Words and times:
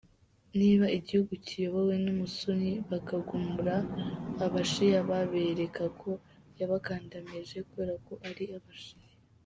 Niba 0.59 0.85
igihugu 0.97 1.33
kiyobowe 1.45 1.95
n’umusuni, 2.03 2.71
bakagumura 2.89 3.75
abashia 4.45 4.97
babereka 5.09 5.83
ko 6.01 6.11
yabakandamije 6.59 7.57
kubera 7.69 7.93
ko 8.07 8.13
ari 8.29 8.45
abashia. 8.57 8.97